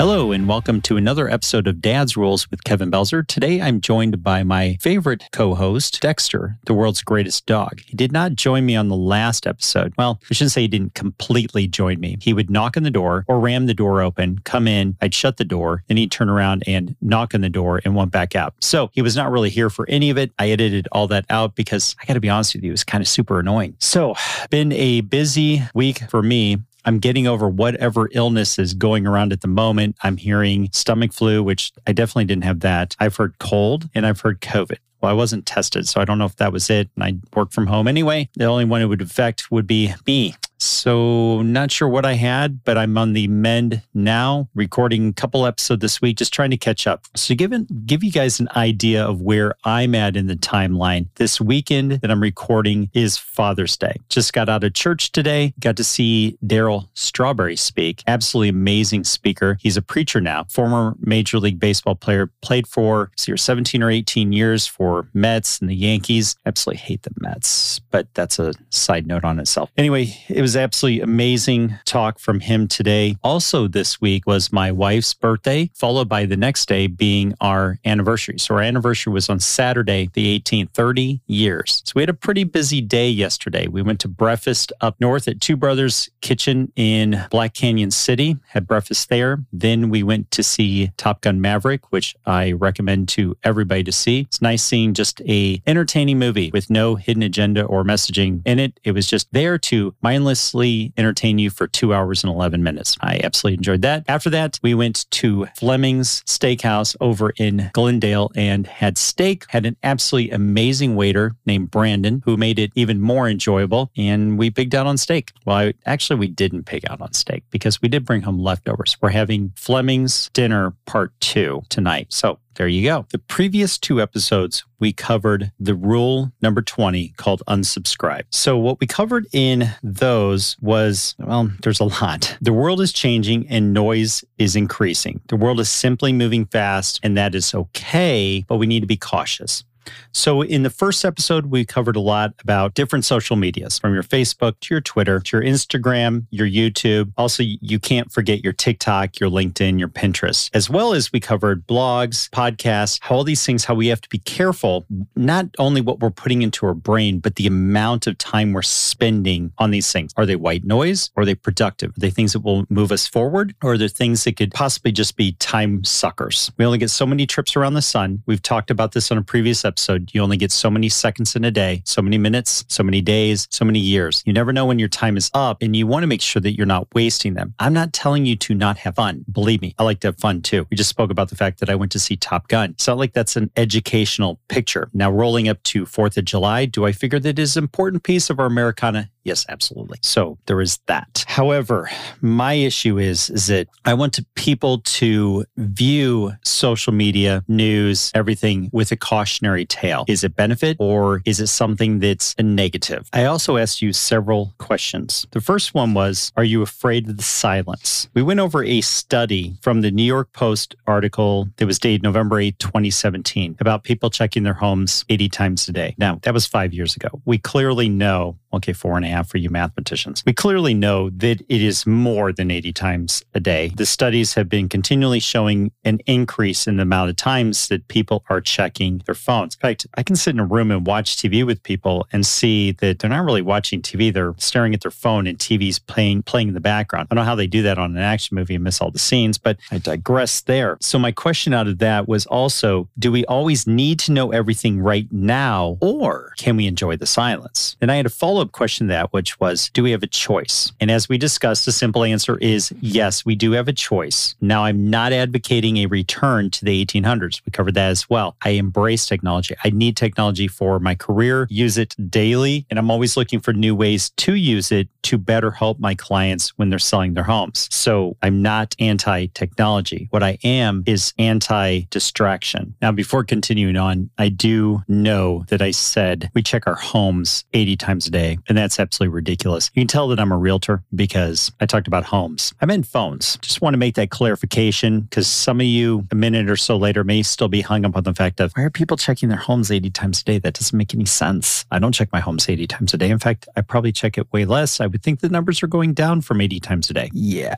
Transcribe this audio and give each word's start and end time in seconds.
Hello, 0.00 0.32
and 0.32 0.48
welcome 0.48 0.80
to 0.80 0.96
another 0.96 1.28
episode 1.28 1.66
of 1.66 1.82
Dad's 1.82 2.16
Rules 2.16 2.50
with 2.50 2.64
Kevin 2.64 2.90
Belzer. 2.90 3.26
Today, 3.26 3.60
I'm 3.60 3.82
joined 3.82 4.22
by 4.22 4.42
my 4.42 4.78
favorite 4.80 5.24
co 5.30 5.54
host, 5.54 6.00
Dexter, 6.00 6.56
the 6.64 6.72
world's 6.72 7.02
greatest 7.02 7.44
dog. 7.44 7.82
He 7.84 7.98
did 7.98 8.10
not 8.10 8.34
join 8.34 8.64
me 8.64 8.76
on 8.76 8.88
the 8.88 8.96
last 8.96 9.46
episode. 9.46 9.92
Well, 9.98 10.18
I 10.30 10.32
shouldn't 10.32 10.52
say 10.52 10.62
he 10.62 10.68
didn't 10.68 10.94
completely 10.94 11.66
join 11.66 12.00
me. 12.00 12.16
He 12.18 12.32
would 12.32 12.48
knock 12.48 12.78
on 12.78 12.82
the 12.82 12.90
door 12.90 13.26
or 13.28 13.40
ram 13.40 13.66
the 13.66 13.74
door 13.74 14.00
open, 14.00 14.38
come 14.44 14.66
in, 14.66 14.96
I'd 15.02 15.12
shut 15.12 15.36
the 15.36 15.44
door, 15.44 15.84
then 15.88 15.98
he'd 15.98 16.10
turn 16.10 16.30
around 16.30 16.64
and 16.66 16.96
knock 17.02 17.34
on 17.34 17.42
the 17.42 17.50
door 17.50 17.82
and 17.84 17.94
went 17.94 18.10
back 18.10 18.34
out. 18.34 18.54
So 18.60 18.88
he 18.94 19.02
was 19.02 19.16
not 19.16 19.30
really 19.30 19.50
here 19.50 19.68
for 19.68 19.86
any 19.90 20.08
of 20.08 20.16
it. 20.16 20.32
I 20.38 20.48
edited 20.48 20.88
all 20.92 21.08
that 21.08 21.26
out 21.28 21.56
because 21.56 21.94
I 22.00 22.06
got 22.06 22.14
to 22.14 22.20
be 22.20 22.30
honest 22.30 22.54
with 22.54 22.64
you, 22.64 22.70
it 22.70 22.72
was 22.72 22.84
kind 22.84 23.02
of 23.02 23.08
super 23.08 23.38
annoying. 23.38 23.76
So, 23.80 24.14
been 24.48 24.72
a 24.72 25.02
busy 25.02 25.62
week 25.74 26.04
for 26.08 26.22
me. 26.22 26.56
I'm 26.84 26.98
getting 26.98 27.26
over 27.26 27.48
whatever 27.48 28.08
illness 28.12 28.58
is 28.58 28.74
going 28.74 29.06
around 29.06 29.32
at 29.32 29.40
the 29.40 29.48
moment. 29.48 29.96
I'm 30.02 30.16
hearing 30.16 30.70
stomach 30.72 31.12
flu, 31.12 31.42
which 31.42 31.72
I 31.86 31.92
definitely 31.92 32.26
didn't 32.26 32.44
have 32.44 32.60
that. 32.60 32.96
I've 32.98 33.16
heard 33.16 33.38
cold 33.38 33.88
and 33.94 34.06
I've 34.06 34.20
heard 34.20 34.40
COVID. 34.40 34.78
Well, 35.00 35.10
I 35.10 35.14
wasn't 35.14 35.46
tested, 35.46 35.88
so 35.88 36.00
I 36.00 36.04
don't 36.04 36.18
know 36.18 36.26
if 36.26 36.36
that 36.36 36.52
was 36.52 36.68
it. 36.68 36.90
And 36.94 37.04
I 37.04 37.14
work 37.36 37.52
from 37.52 37.66
home 37.66 37.88
anyway. 37.88 38.28
The 38.34 38.44
only 38.44 38.66
one 38.66 38.82
it 38.82 38.86
would 38.86 39.00
affect 39.00 39.50
would 39.50 39.66
be 39.66 39.94
me. 40.06 40.34
So, 40.62 41.40
not 41.40 41.70
sure 41.70 41.88
what 41.88 42.04
I 42.04 42.14
had, 42.14 42.64
but 42.64 42.76
I'm 42.76 42.98
on 42.98 43.14
the 43.14 43.28
mend 43.28 43.82
now, 43.94 44.48
recording 44.54 45.08
a 45.08 45.12
couple 45.14 45.46
episodes 45.46 45.80
this 45.80 46.02
week, 46.02 46.18
just 46.18 46.34
trying 46.34 46.50
to 46.50 46.58
catch 46.58 46.86
up. 46.86 47.06
So, 47.16 47.34
give, 47.34 47.52
give 47.86 48.04
you 48.04 48.12
guys 48.12 48.40
an 48.40 48.48
idea 48.54 49.02
of 49.02 49.22
where 49.22 49.54
I'm 49.64 49.94
at 49.94 50.16
in 50.16 50.26
the 50.26 50.36
timeline. 50.36 51.08
This 51.14 51.40
weekend 51.40 51.92
that 51.92 52.10
I'm 52.10 52.20
recording 52.20 52.90
is 52.92 53.16
Father's 53.16 53.74
Day. 53.78 53.96
Just 54.10 54.34
got 54.34 54.50
out 54.50 54.62
of 54.62 54.74
church 54.74 55.12
today, 55.12 55.54
got 55.60 55.76
to 55.78 55.84
see 55.84 56.36
Darryl 56.44 56.88
Strawberry 56.92 57.56
speak. 57.56 58.02
Absolutely 58.06 58.50
amazing 58.50 59.04
speaker. 59.04 59.56
He's 59.60 59.78
a 59.78 59.82
preacher 59.82 60.20
now, 60.20 60.44
former 60.50 60.94
Major 61.00 61.38
League 61.38 61.58
Baseball 61.58 61.94
player, 61.94 62.26
played 62.42 62.66
for 62.66 63.10
see, 63.16 63.34
17 63.34 63.82
or 63.82 63.90
18 63.90 64.32
years 64.32 64.66
for 64.66 65.08
Mets 65.14 65.58
and 65.60 65.70
the 65.70 65.74
Yankees. 65.74 66.36
Absolutely 66.44 66.80
hate 66.80 67.02
the 67.02 67.10
Mets, 67.18 67.78
but 67.90 68.12
that's 68.12 68.38
a 68.38 68.52
side 68.68 69.06
note 69.06 69.24
on 69.24 69.38
itself. 69.38 69.70
Anyway, 69.78 70.14
it 70.28 70.42
was 70.42 70.49
was 70.50 70.56
absolutely 70.56 71.00
amazing 71.00 71.78
talk 71.84 72.18
from 72.18 72.40
him 72.40 72.66
today. 72.66 73.16
Also, 73.22 73.68
this 73.68 74.00
week 74.00 74.26
was 74.26 74.52
my 74.52 74.72
wife's 74.72 75.14
birthday, 75.14 75.70
followed 75.76 76.08
by 76.08 76.26
the 76.26 76.36
next 76.36 76.66
day 76.66 76.88
being 76.88 77.32
our 77.40 77.78
anniversary. 77.84 78.36
So, 78.36 78.56
our 78.56 78.60
anniversary 78.60 79.12
was 79.12 79.28
on 79.28 79.38
Saturday, 79.38 80.10
the 80.14 80.40
18th, 80.40 80.70
30 80.72 81.20
years. 81.28 81.82
So, 81.84 81.92
we 81.94 82.02
had 82.02 82.08
a 82.08 82.14
pretty 82.14 82.42
busy 82.42 82.80
day 82.80 83.08
yesterday. 83.08 83.68
We 83.68 83.80
went 83.80 84.00
to 84.00 84.08
breakfast 84.08 84.72
up 84.80 85.00
north 85.00 85.28
at 85.28 85.40
Two 85.40 85.56
Brothers 85.56 86.10
Kitchen 86.20 86.72
in 86.74 87.24
Black 87.30 87.54
Canyon 87.54 87.92
City, 87.92 88.36
had 88.48 88.66
breakfast 88.66 89.08
there. 89.08 89.44
Then 89.52 89.88
we 89.88 90.02
went 90.02 90.32
to 90.32 90.42
see 90.42 90.90
Top 90.96 91.20
Gun 91.20 91.40
Maverick, 91.40 91.92
which 91.92 92.16
I 92.26 92.50
recommend 92.50 93.08
to 93.10 93.36
everybody 93.44 93.84
to 93.84 93.92
see. 93.92 94.22
It's 94.22 94.42
nice 94.42 94.64
seeing 94.64 94.94
just 94.94 95.20
a 95.28 95.62
entertaining 95.68 96.18
movie 96.18 96.50
with 96.52 96.70
no 96.70 96.96
hidden 96.96 97.22
agenda 97.22 97.62
or 97.62 97.84
messaging 97.84 98.42
in 98.44 98.58
it. 98.58 98.80
It 98.82 98.92
was 98.92 99.06
just 99.06 99.32
there 99.32 99.56
to 99.58 99.94
mindless 100.02 100.39
mindlessly 100.40 100.92
entertain 100.96 101.38
you 101.38 101.50
for 101.50 101.66
two 101.66 101.92
hours 101.92 102.24
and 102.24 102.32
11 102.32 102.62
minutes. 102.62 102.96
I 103.00 103.20
absolutely 103.22 103.58
enjoyed 103.58 103.82
that. 103.82 104.04
After 104.08 104.30
that, 104.30 104.58
we 104.62 104.74
went 104.74 105.10
to 105.10 105.46
Fleming's 105.56 106.22
Steakhouse 106.22 106.96
over 107.00 107.32
in 107.36 107.70
Glendale 107.74 108.30
and 108.34 108.66
had 108.66 108.96
steak, 108.96 109.44
had 109.48 109.66
an 109.66 109.76
absolutely 109.82 110.30
amazing 110.30 110.96
waiter 110.96 111.34
named 111.46 111.70
Brandon 111.70 112.22
who 112.24 112.36
made 112.36 112.58
it 112.58 112.72
even 112.74 113.00
more 113.00 113.28
enjoyable. 113.28 113.90
And 113.96 114.38
we 114.38 114.50
pigged 114.50 114.74
out 114.74 114.86
on 114.86 114.96
steak. 114.96 115.32
Well, 115.44 115.56
I, 115.56 115.74
actually, 115.84 116.18
we 116.18 116.28
didn't 116.28 116.64
pig 116.64 116.84
out 116.88 117.00
on 117.00 117.12
steak 117.12 117.44
because 117.50 117.82
we 117.82 117.88
did 117.88 118.04
bring 118.04 118.22
home 118.22 118.38
leftovers. 118.38 118.96
We're 119.00 119.10
having 119.10 119.52
Fleming's 119.56 120.30
dinner 120.32 120.72
part 120.86 121.12
two 121.20 121.62
tonight. 121.68 122.06
So 122.10 122.38
there 122.54 122.68
you 122.68 122.82
go. 122.82 123.06
The 123.10 123.18
previous 123.18 123.78
two 123.78 124.00
episodes, 124.00 124.64
we 124.78 124.92
covered 124.92 125.52
the 125.60 125.74
rule 125.74 126.32
number 126.42 126.62
20 126.62 127.14
called 127.16 127.42
unsubscribe. 127.46 128.22
So, 128.30 128.58
what 128.58 128.80
we 128.80 128.86
covered 128.86 129.26
in 129.32 129.70
those 129.82 130.56
was 130.60 131.14
well, 131.18 131.50
there's 131.62 131.80
a 131.80 131.84
lot. 131.84 132.36
The 132.40 132.52
world 132.52 132.80
is 132.80 132.92
changing 132.92 133.48
and 133.48 133.72
noise 133.72 134.24
is 134.38 134.56
increasing. 134.56 135.20
The 135.28 135.36
world 135.36 135.60
is 135.60 135.68
simply 135.68 136.12
moving 136.12 136.46
fast, 136.46 137.00
and 137.02 137.16
that 137.16 137.34
is 137.34 137.54
okay, 137.54 138.44
but 138.48 138.56
we 138.56 138.66
need 138.66 138.80
to 138.80 138.86
be 138.86 138.96
cautious. 138.96 139.64
So, 140.12 140.42
in 140.42 140.62
the 140.62 140.70
first 140.70 141.04
episode, 141.04 141.46
we 141.46 141.64
covered 141.64 141.96
a 141.96 142.00
lot 142.00 142.34
about 142.40 142.74
different 142.74 143.04
social 143.04 143.36
medias 143.36 143.78
from 143.78 143.94
your 143.94 144.02
Facebook 144.02 144.58
to 144.60 144.74
your 144.74 144.80
Twitter 144.80 145.20
to 145.20 145.36
your 145.36 145.44
Instagram, 145.44 146.26
your 146.30 146.48
YouTube. 146.48 147.12
Also, 147.16 147.42
you 147.42 147.78
can't 147.78 148.10
forget 148.10 148.42
your 148.42 148.52
TikTok, 148.52 149.20
your 149.20 149.30
LinkedIn, 149.30 149.78
your 149.78 149.88
Pinterest, 149.88 150.50
as 150.52 150.68
well 150.68 150.92
as 150.92 151.12
we 151.12 151.20
covered 151.20 151.66
blogs, 151.66 152.28
podcasts, 152.30 152.98
how 153.02 153.16
all 153.16 153.24
these 153.24 153.44
things, 153.44 153.64
how 153.64 153.74
we 153.74 153.88
have 153.88 154.00
to 154.00 154.08
be 154.08 154.18
careful, 154.18 154.86
not 155.14 155.46
only 155.58 155.80
what 155.80 156.00
we're 156.00 156.10
putting 156.10 156.42
into 156.42 156.66
our 156.66 156.74
brain, 156.74 157.18
but 157.18 157.36
the 157.36 157.46
amount 157.46 158.06
of 158.06 158.16
time 158.18 158.52
we're 158.52 158.62
spending 158.62 159.52
on 159.58 159.70
these 159.70 159.92
things. 159.92 160.12
Are 160.16 160.26
they 160.26 160.36
white 160.36 160.64
noise? 160.64 161.10
Are 161.16 161.24
they 161.24 161.34
productive? 161.34 161.90
Are 161.90 162.00
they 162.00 162.10
things 162.10 162.32
that 162.32 162.40
will 162.40 162.64
move 162.68 162.92
us 162.92 163.06
forward? 163.06 163.54
Or 163.62 163.72
are 163.72 163.78
there 163.78 163.88
things 163.88 164.24
that 164.24 164.36
could 164.36 164.52
possibly 164.52 164.92
just 164.92 165.16
be 165.16 165.32
time 165.32 165.84
suckers? 165.84 166.50
We 166.58 166.64
only 166.64 166.78
get 166.78 166.90
so 166.90 167.06
many 167.06 167.26
trips 167.26 167.56
around 167.56 167.74
the 167.74 167.82
sun. 167.82 168.22
We've 168.26 168.42
talked 168.42 168.70
about 168.70 168.92
this 168.92 169.10
on 169.10 169.18
a 169.18 169.22
previous 169.22 169.64
episode 169.64 169.79
episode, 169.80 170.10
you 170.12 170.20
only 170.20 170.36
get 170.36 170.52
so 170.52 170.70
many 170.70 170.90
seconds 170.90 171.34
in 171.34 171.42
a 171.42 171.50
day, 171.50 171.80
so 171.86 172.02
many 172.02 172.18
minutes, 172.18 172.66
so 172.68 172.82
many 172.82 173.00
days, 173.00 173.48
so 173.50 173.64
many 173.64 173.78
years. 173.78 174.22
You 174.26 174.32
never 174.34 174.52
know 174.52 174.66
when 174.66 174.78
your 174.78 174.90
time 174.90 175.16
is 175.16 175.30
up 175.32 175.62
and 175.62 175.74
you 175.74 175.86
want 175.86 176.02
to 176.02 176.06
make 176.06 176.20
sure 176.20 176.42
that 176.42 176.52
you're 176.52 176.66
not 176.66 176.86
wasting 176.94 177.32
them. 177.32 177.54
I'm 177.58 177.72
not 177.72 177.94
telling 177.94 178.26
you 178.26 178.36
to 178.36 178.54
not 178.54 178.76
have 178.76 178.96
fun. 178.96 179.24
Believe 179.32 179.62
me, 179.62 179.74
I 179.78 179.84
like 179.84 180.00
to 180.00 180.08
have 180.08 180.18
fun 180.18 180.42
too. 180.42 180.66
We 180.70 180.76
just 180.76 180.90
spoke 180.90 181.10
about 181.10 181.30
the 181.30 181.36
fact 181.36 181.60
that 181.60 181.70
I 181.70 181.76
went 181.76 181.92
to 181.92 181.98
see 181.98 182.16
Top 182.16 182.48
Gun. 182.48 182.76
Not 182.86 182.98
like 182.98 183.14
that's 183.14 183.36
an 183.36 183.50
educational 183.56 184.38
picture. 184.48 184.90
Now, 184.92 185.10
rolling 185.10 185.48
up 185.48 185.62
to 185.62 185.86
4th 185.86 186.18
of 186.18 186.26
July, 186.26 186.66
do 186.66 186.84
I 186.84 186.92
figure 186.92 187.20
that 187.20 187.38
is 187.38 187.56
an 187.56 187.64
important 187.64 188.02
piece 188.02 188.28
of 188.28 188.38
our 188.38 188.46
Americana? 188.46 189.08
Yes, 189.22 189.44
absolutely. 189.48 189.98
So 190.02 190.38
there 190.46 190.60
is 190.60 190.78
that. 190.86 191.24
However, 191.28 191.90
my 192.20 192.54
issue 192.54 192.98
is, 192.98 193.30
is 193.30 193.46
that 193.48 193.68
I 193.84 193.94
want 193.94 194.14
to, 194.14 194.26
people 194.34 194.78
to 194.80 195.44
view 195.56 196.32
social 196.44 196.92
media, 196.92 197.44
news, 197.46 198.10
everything 198.14 198.70
with 198.72 198.90
a 198.92 198.96
cautionary 198.96 199.59
tale. 199.64 200.04
Is 200.08 200.24
it 200.24 200.36
benefit 200.36 200.76
or 200.80 201.22
is 201.24 201.40
it 201.40 201.48
something 201.48 201.98
that's 201.98 202.34
a 202.38 202.42
negative? 202.42 203.08
I 203.12 203.24
also 203.24 203.56
asked 203.56 203.82
you 203.82 203.92
several 203.92 204.52
questions. 204.58 205.26
The 205.30 205.40
first 205.40 205.74
one 205.74 205.94
was, 205.94 206.32
are 206.36 206.44
you 206.44 206.62
afraid 206.62 207.08
of 207.08 207.16
the 207.16 207.22
silence? 207.22 208.08
We 208.14 208.22
went 208.22 208.40
over 208.40 208.64
a 208.64 208.80
study 208.80 209.56
from 209.60 209.80
the 209.80 209.90
New 209.90 210.04
York 210.04 210.32
Post 210.32 210.74
article 210.86 211.48
that 211.56 211.66
was 211.66 211.78
dated 211.78 212.02
November 212.02 212.40
8, 212.40 212.58
2017 212.58 213.56
about 213.60 213.84
people 213.84 214.10
checking 214.10 214.42
their 214.42 214.54
homes 214.54 215.04
80 215.08 215.28
times 215.28 215.68
a 215.68 215.72
day. 215.72 215.94
Now, 215.98 216.18
that 216.22 216.34
was 216.34 216.46
five 216.46 216.72
years 216.72 216.96
ago. 216.96 217.08
We 217.24 217.38
clearly 217.38 217.88
know 217.88 218.36
okay, 218.52 218.72
four 218.72 218.96
and 218.96 219.04
a 219.04 219.08
half 219.08 219.28
for 219.28 219.38
you 219.38 219.50
mathematicians. 219.50 220.22
We 220.26 220.32
clearly 220.32 220.74
know 220.74 221.10
that 221.10 221.40
it 221.48 221.62
is 221.62 221.86
more 221.86 222.32
than 222.32 222.50
80 222.50 222.72
times 222.72 223.24
a 223.34 223.40
day. 223.40 223.72
The 223.76 223.86
studies 223.86 224.34
have 224.34 224.48
been 224.48 224.68
continually 224.68 225.20
showing 225.20 225.72
an 225.84 226.00
increase 226.06 226.66
in 226.66 226.76
the 226.76 226.82
amount 226.82 227.10
of 227.10 227.16
times 227.16 227.68
that 227.68 227.88
people 227.88 228.24
are 228.28 228.40
checking 228.40 229.02
their 229.06 229.14
In 229.54 229.60
fact, 229.60 229.86
I 229.94 230.02
can 230.02 230.16
sit 230.16 230.34
in 230.34 230.40
a 230.40 230.44
room 230.44 230.70
and 230.70 230.86
watch 230.86 231.16
TV 231.16 231.44
with 231.44 231.62
people 231.62 232.06
and 232.12 232.26
see 232.26 232.72
that 232.72 232.98
they're 232.98 233.10
not 233.10 233.24
really 233.24 233.42
watching 233.42 233.82
TV. 233.82 234.12
They're 234.12 234.34
staring 234.38 234.74
at 234.74 234.80
their 234.80 234.90
phone 234.90 235.26
and 235.26 235.38
TV's 235.38 235.78
playing, 235.78 236.22
playing 236.22 236.48
in 236.48 236.54
the 236.54 236.60
background. 236.60 237.08
I 237.10 237.14
don't 237.14 237.24
know 237.24 237.28
how 237.28 237.34
they 237.34 237.46
do 237.46 237.62
that 237.62 237.78
on 237.78 237.96
an 237.96 238.02
action 238.02 238.34
movie 238.34 238.54
and 238.54 238.64
miss 238.64 238.80
all 238.80 238.90
the 238.90 238.98
scenes, 238.98 239.38
but 239.38 239.58
I 239.70 239.78
digress 239.78 240.40
there. 240.40 240.78
So 240.80 240.98
my 240.98 241.12
question 241.12 241.52
out 241.52 241.66
of 241.66 241.78
that 241.78 242.08
was 242.08 242.26
also, 242.26 242.88
do 242.98 243.12
we 243.12 243.24
always 243.26 243.66
need 243.66 243.98
to 244.00 244.12
know 244.12 244.32
everything 244.32 244.80
right 244.80 245.06
now 245.12 245.78
or 245.80 246.32
can 246.38 246.56
we 246.56 246.66
enjoy 246.66 246.96
the 246.96 247.06
silence? 247.06 247.76
And 247.80 247.92
I 247.92 247.96
had 247.96 248.06
a 248.06 248.10
follow 248.10 248.30
follow 248.30 248.42
up 248.42 248.52
question 248.52 248.86
to 248.86 248.92
that, 248.92 249.12
which 249.12 249.40
was, 249.40 249.70
do 249.70 249.82
we 249.82 249.90
have 249.90 250.04
a 250.04 250.06
choice? 250.06 250.72
And 250.80 250.88
as 250.88 251.08
we 251.08 251.18
discussed, 251.18 251.66
the 251.66 251.72
simple 251.72 252.04
answer 252.04 252.38
is 252.38 252.72
yes, 252.80 253.24
we 253.26 253.34
do 253.34 253.52
have 253.52 253.66
a 253.66 253.72
choice. 253.72 254.36
Now, 254.40 254.64
I'm 254.64 254.88
not 254.88 255.12
advocating 255.12 255.78
a 255.78 255.86
return 255.86 256.48
to 256.50 256.64
the 256.64 256.84
1800s. 256.84 257.42
We 257.44 257.50
covered 257.50 257.74
that 257.74 257.90
as 257.90 258.08
well. 258.08 258.36
I 258.42 258.50
embrace 258.50 259.04
technology. 259.06 259.39
I 259.64 259.70
need 259.70 259.96
technology 259.96 260.48
for 260.48 260.78
my 260.78 260.94
career, 260.94 261.46
use 261.50 261.76
it 261.78 261.94
daily, 262.10 262.66
and 262.70 262.78
I'm 262.78 262.90
always 262.90 263.16
looking 263.16 263.40
for 263.40 263.52
new 263.52 263.74
ways 263.74 264.10
to 264.10 264.34
use 264.34 264.70
it 264.70 264.88
to 265.02 265.18
better 265.18 265.50
help 265.50 265.80
my 265.80 265.94
clients 265.94 266.50
when 266.58 266.70
they're 266.70 266.78
selling 266.78 267.14
their 267.14 267.24
homes. 267.24 267.68
So 267.72 268.16
I'm 268.22 268.42
not 268.42 268.74
anti 268.78 269.26
technology. 269.34 270.06
What 270.10 270.22
I 270.22 270.38
am 270.44 270.84
is 270.86 271.12
anti 271.18 271.80
distraction. 271.90 272.74
Now, 272.80 272.92
before 272.92 273.24
continuing 273.24 273.76
on, 273.76 274.10
I 274.18 274.28
do 274.28 274.82
know 274.88 275.44
that 275.48 275.62
I 275.62 275.72
said 275.72 276.30
we 276.34 276.42
check 276.42 276.66
our 276.66 276.76
homes 276.76 277.44
80 277.52 277.76
times 277.76 278.06
a 278.06 278.10
day 278.10 278.20
day. 278.20 278.38
And 278.48 278.56
that's 278.56 278.78
absolutely 278.78 279.14
ridiculous. 279.14 279.70
You 279.74 279.80
can 279.80 279.88
tell 279.88 280.08
that 280.08 280.20
I'm 280.20 280.32
a 280.32 280.38
realtor 280.38 280.82
because 280.94 281.52
I 281.60 281.66
talked 281.66 281.86
about 281.86 282.04
homes. 282.04 282.52
I 282.60 282.66
meant 282.66 282.86
phones. 282.86 283.38
Just 283.38 283.60
want 283.60 283.74
to 283.74 283.78
make 283.78 283.94
that 283.96 284.10
clarification 284.10 285.02
because 285.02 285.26
some 285.26 285.60
of 285.60 285.66
you, 285.66 286.06
a 286.10 286.14
minute 286.14 286.48
or 286.50 286.56
so 286.56 286.76
later, 286.76 287.04
may 287.04 287.22
still 287.22 287.48
be 287.48 287.60
hung 287.60 287.84
up 287.84 287.96
on 287.96 288.04
the 288.04 288.14
fact 288.14 288.40
of 288.40 288.52
why 288.54 288.64
are 288.64 288.70
people 288.70 288.96
checking 288.96 289.29
their 289.30 289.38
homes 289.38 289.70
80 289.70 289.90
times 289.90 290.20
a 290.20 290.24
day. 290.24 290.38
That 290.38 290.54
doesn't 290.54 290.76
make 290.76 290.94
any 290.94 291.06
sense. 291.06 291.64
I 291.70 291.78
don't 291.78 291.92
check 291.92 292.12
my 292.12 292.20
homes 292.20 292.48
80 292.48 292.66
times 292.66 292.94
a 292.94 292.98
day. 292.98 293.10
In 293.10 293.18
fact, 293.18 293.48
I 293.56 293.62
probably 293.62 293.92
check 293.92 294.18
it 294.18 294.30
way 294.32 294.44
less. 294.44 294.80
I 294.80 294.86
would 294.86 295.02
think 295.02 295.20
the 295.20 295.28
numbers 295.28 295.62
are 295.62 295.66
going 295.66 295.94
down 295.94 296.20
from 296.20 296.40
80 296.40 296.60
times 296.60 296.90
a 296.90 296.94
day. 296.94 297.10
Yeah. 297.12 297.54